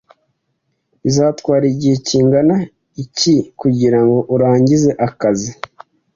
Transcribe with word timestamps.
Bizatwara 1.03 1.65
igihe 1.73 1.95
kingana 2.07 2.55
iki 3.03 3.35
kugirango 3.59 4.17
urangize 4.35 4.89
akazi? 5.07 5.51